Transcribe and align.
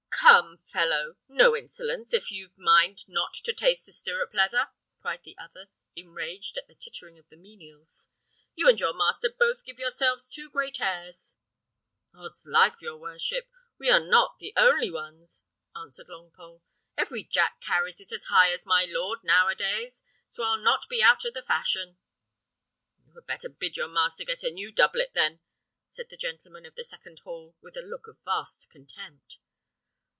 "Come, 0.23 0.59
fellow, 0.59 1.15
no 1.27 1.57
insolence, 1.57 2.13
if 2.13 2.29
you 2.29 2.51
mind 2.55 3.09
not 3.09 3.33
to 3.43 3.53
taste 3.53 3.87
the 3.87 3.91
stirrup 3.91 4.35
leather," 4.35 4.67
cried 5.01 5.23
the 5.23 5.35
other, 5.39 5.69
enraged 5.95 6.59
at 6.59 6.67
the 6.67 6.75
tittering 6.75 7.17
of 7.17 7.27
the 7.29 7.35
menials. 7.35 8.09
"You 8.53 8.69
and 8.69 8.79
your 8.79 8.93
master 8.93 9.29
both 9.31 9.65
give 9.65 9.79
yourselves 9.79 10.29
too 10.29 10.47
great 10.49 10.79
airs." 10.79 11.37
"'Ods 12.13 12.45
life, 12.45 12.83
your 12.83 12.97
worship, 12.97 13.49
we 13.79 13.89
are 13.89 13.99
not 13.99 14.37
the 14.37 14.53
only 14.55 14.91
ones!" 14.91 15.43
answered 15.75 16.07
Longpole. 16.07 16.61
"Every 16.95 17.23
Jack 17.23 17.59
carries 17.59 17.99
it 17.99 18.11
as 18.11 18.25
high 18.25 18.53
as 18.53 18.63
my 18.63 18.85
lord, 18.87 19.23
now 19.23 19.47
a 19.49 19.55
days; 19.55 20.03
so 20.29 20.43
I'll 20.43 20.55
not 20.57 20.87
be 20.87 21.01
out 21.01 21.25
o' 21.25 21.31
the 21.31 21.41
fashion." 21.41 21.97
"You 23.07 23.13
had 23.15 23.25
better 23.25 23.49
bid 23.49 23.75
your 23.75 23.89
master 23.89 24.23
get 24.23 24.43
a 24.43 24.51
new 24.51 24.71
doublet, 24.71 25.13
then," 25.15 25.39
said 25.87 26.09
the 26.11 26.15
gentleman 26.17 26.67
of 26.67 26.75
the 26.75 26.83
second 26.83 27.19
hall, 27.21 27.55
with 27.59 27.75
a 27.75 27.81
look 27.81 28.05
of 28.07 28.19
vast 28.23 28.69
contempt. 28.69 29.39